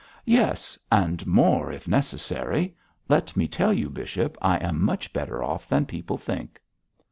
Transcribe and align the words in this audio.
'Yes! 0.25 0.79
and 0.91 1.27
more 1.27 1.71
if 1.71 1.87
necessary. 1.87 2.75
Let 3.07 3.37
me 3.37 3.47
tell 3.47 3.71
you, 3.71 3.87
bishop, 3.87 4.35
I 4.41 4.57
am 4.57 4.83
much 4.83 5.13
better 5.13 5.43
off 5.43 5.69
than 5.69 5.85
people 5.85 6.17
think.' 6.17 6.59